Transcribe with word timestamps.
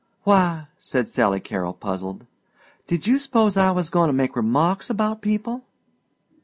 "Why," 0.23 0.65
said 0.79 1.07
Sally 1.07 1.39
Carol, 1.39 1.73
puzzled, 1.73 2.25
"did 2.87 3.05
you 3.05 3.19
s'pose 3.19 3.55
I 3.55 3.69
was 3.69 3.91
goin' 3.91 4.07
to 4.07 4.13
make 4.13 4.35
remarks 4.35 4.89
about 4.89 5.21
people?" 5.21 5.63